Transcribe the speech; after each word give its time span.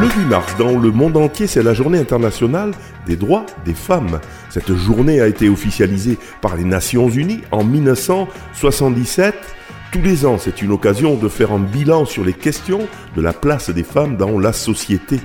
Le 0.00 0.06
8 0.06 0.26
mars, 0.26 0.54
dans 0.56 0.78
le 0.78 0.92
monde 0.92 1.16
entier, 1.16 1.48
c'est 1.48 1.62
la 1.62 1.74
journée 1.74 1.98
internationale 1.98 2.70
des 3.04 3.16
droits 3.16 3.44
des 3.64 3.74
femmes. 3.74 4.20
Cette 4.48 4.72
journée 4.76 5.20
a 5.20 5.26
été 5.26 5.48
officialisée 5.48 6.18
par 6.40 6.54
les 6.54 6.62
Nations 6.62 7.08
Unies 7.08 7.40
en 7.50 7.64
1977. 7.64 9.34
Tous 9.90 10.00
les 10.00 10.24
ans, 10.24 10.38
c'est 10.38 10.62
une 10.62 10.70
occasion 10.70 11.16
de 11.16 11.28
faire 11.28 11.50
un 11.50 11.58
bilan 11.58 12.04
sur 12.04 12.24
les 12.24 12.32
questions 12.32 12.86
de 13.16 13.20
la 13.20 13.32
place 13.32 13.70
des 13.70 13.82
femmes 13.82 14.16
dans 14.16 14.38
la 14.38 14.52
société. 14.52 15.18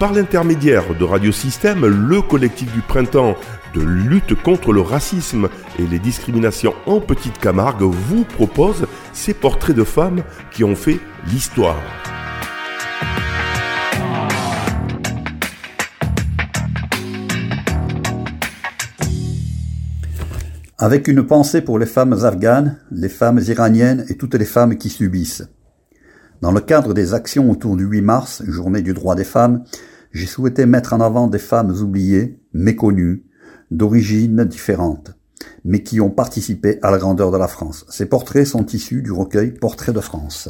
Par 0.00 0.12
l'intermédiaire 0.12 0.92
de 0.98 1.04
Radio 1.04 1.30
Système, 1.30 1.86
le 1.86 2.20
collectif 2.20 2.72
du 2.72 2.80
printemps 2.80 3.36
de 3.74 3.80
lutte 3.80 4.34
contre 4.34 4.72
le 4.72 4.80
racisme 4.80 5.48
et 5.78 5.86
les 5.86 6.00
discriminations 6.00 6.74
en 6.86 6.98
Petite 7.00 7.38
Camargue 7.38 7.82
vous 7.82 8.24
propose 8.24 8.88
ces 9.12 9.34
portraits 9.34 9.76
de 9.76 9.84
femmes 9.84 10.24
qui 10.50 10.64
ont 10.64 10.74
fait 10.74 10.98
l'histoire. 11.26 11.76
Avec 20.82 21.08
une 21.08 21.26
pensée 21.26 21.60
pour 21.60 21.78
les 21.78 21.84
femmes 21.84 22.24
afghanes, 22.24 22.78
les 22.90 23.10
femmes 23.10 23.38
iraniennes 23.46 24.06
et 24.08 24.16
toutes 24.16 24.34
les 24.34 24.46
femmes 24.46 24.78
qui 24.78 24.88
subissent. 24.88 25.46
Dans 26.40 26.52
le 26.52 26.62
cadre 26.62 26.94
des 26.94 27.12
actions 27.12 27.50
autour 27.50 27.76
du 27.76 27.84
8 27.84 28.00
mars, 28.00 28.42
journée 28.46 28.80
du 28.80 28.94
droit 28.94 29.14
des 29.14 29.24
femmes, 29.24 29.62
j'ai 30.12 30.24
souhaité 30.24 30.64
mettre 30.64 30.94
en 30.94 31.02
avant 31.02 31.26
des 31.26 31.38
femmes 31.38 31.70
oubliées, 31.82 32.38
méconnues, 32.54 33.24
d'origines 33.70 34.42
différentes, 34.44 35.12
mais 35.66 35.82
qui 35.82 36.00
ont 36.00 36.08
participé 36.08 36.78
à 36.80 36.90
la 36.90 36.96
grandeur 36.96 37.30
de 37.30 37.36
la 37.36 37.46
France. 37.46 37.84
Ces 37.90 38.06
portraits 38.06 38.46
sont 38.46 38.64
issus 38.64 39.02
du 39.02 39.12
recueil 39.12 39.50
Portraits 39.50 39.94
de 39.94 40.00
France. 40.00 40.48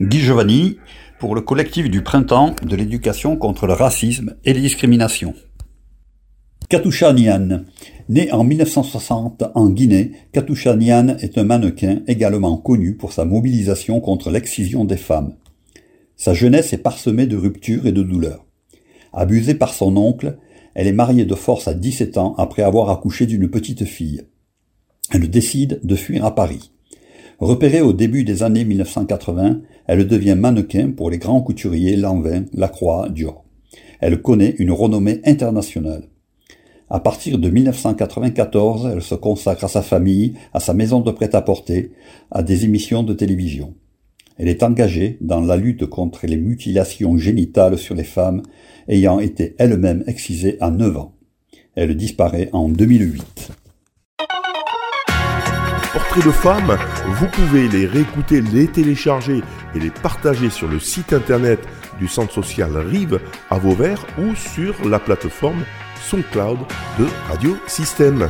Guy 0.00 0.20
Giovanni, 0.20 0.78
pour 1.18 1.34
le 1.34 1.40
collectif 1.40 1.90
du 1.90 2.04
printemps 2.04 2.54
de 2.62 2.76
l'éducation 2.76 3.36
contre 3.36 3.66
le 3.66 3.72
racisme 3.72 4.36
et 4.44 4.52
les 4.52 4.60
discriminations. 4.60 5.34
Katusha 6.68 7.12
Nian. 7.12 7.64
Né 8.08 8.30
en 8.30 8.44
1960 8.44 9.42
en 9.54 9.68
Guinée, 9.68 10.12
Katusha 10.30 10.76
Nian 10.76 11.16
est 11.18 11.38
un 11.38 11.44
mannequin 11.44 12.02
également 12.06 12.56
connu 12.56 12.94
pour 12.94 13.12
sa 13.12 13.24
mobilisation 13.24 14.00
contre 14.00 14.30
l'excision 14.30 14.84
des 14.84 14.96
femmes. 14.96 15.34
Sa 16.16 16.32
jeunesse 16.32 16.72
est 16.72 16.78
parsemée 16.78 17.26
de 17.26 17.36
ruptures 17.36 17.84
et 17.86 17.92
de 17.92 18.04
douleurs. 18.04 18.46
Abusée 19.12 19.54
par 19.54 19.74
son 19.74 19.96
oncle, 19.96 20.38
elle 20.74 20.86
est 20.86 20.92
mariée 20.92 21.24
de 21.24 21.34
force 21.34 21.66
à 21.66 21.74
17 21.74 22.16
ans 22.16 22.34
après 22.38 22.62
avoir 22.62 22.90
accouché 22.90 23.26
d'une 23.26 23.50
petite 23.50 23.84
fille. 23.84 24.22
Elle 25.10 25.28
décide 25.28 25.80
de 25.82 25.96
fuir 25.96 26.24
à 26.24 26.34
Paris. 26.34 26.70
Repérée 27.40 27.80
au 27.80 27.92
début 27.92 28.22
des 28.22 28.44
années 28.44 28.64
1980, 28.64 29.62
elle 29.86 30.06
devient 30.06 30.36
mannequin 30.38 30.92
pour 30.92 31.10
les 31.10 31.18
grands 31.18 31.42
couturiers 31.42 31.96
Lanvin, 31.96 32.44
Lacroix, 32.52 33.08
Dior. 33.08 33.44
Elle 34.00 34.22
connaît 34.22 34.54
une 34.58 34.70
renommée 34.70 35.20
internationale. 35.24 36.04
À 36.88 37.00
partir 37.00 37.38
de 37.38 37.50
1994, 37.50 38.90
elle 38.92 39.02
se 39.02 39.16
consacre 39.16 39.64
à 39.64 39.68
sa 39.68 39.82
famille, 39.82 40.34
à 40.54 40.60
sa 40.60 40.72
maison 40.72 41.00
de 41.00 41.10
prêt-à-porter, 41.10 41.90
à 42.30 42.44
des 42.44 42.64
émissions 42.64 43.02
de 43.02 43.12
télévision. 43.12 43.74
Elle 44.38 44.48
est 44.48 44.62
engagée 44.62 45.18
dans 45.20 45.40
la 45.40 45.56
lutte 45.56 45.86
contre 45.86 46.26
les 46.26 46.36
mutilations 46.36 47.16
génitales 47.16 47.76
sur 47.76 47.96
les 47.96 48.04
femmes 48.04 48.42
ayant 48.86 49.18
été 49.18 49.56
elle-même 49.58 50.04
excisée 50.06 50.58
à 50.60 50.70
9 50.70 50.96
ans. 50.96 51.14
Elle 51.74 51.96
disparaît 51.96 52.50
en 52.52 52.68
2008. 52.68 53.50
Portraits 55.92 56.24
de 56.24 56.30
femmes, 56.30 56.78
vous 57.18 57.26
pouvez 57.32 57.68
les 57.68 57.86
réécouter, 57.86 58.42
les 58.42 58.68
télécharger 58.68 59.40
et 59.74 59.80
les 59.80 59.90
partager 59.90 60.50
sur 60.50 60.68
le 60.68 60.78
site 60.78 61.12
internet 61.12 61.58
du 61.98 62.06
centre 62.06 62.32
social 62.32 62.76
Rive 62.76 63.18
à 63.50 63.58
Vauvert 63.58 64.06
ou 64.18 64.36
sur 64.36 64.88
la 64.88 65.00
plateforme 65.00 65.64
SoundCloud 66.06 66.58
de 66.98 67.06
Radio 67.28 67.56
Système. 67.66 68.28